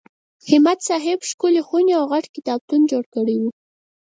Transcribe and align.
همت 0.49 0.79
صاحب 0.87 1.19
ښکلې 1.29 1.61
خونې 1.67 1.93
او 1.99 2.05
غټ 2.11 2.25
کتابتون 2.35 2.81
جوړ 2.91 3.03
کړی 3.15 3.35
و. 3.41 3.43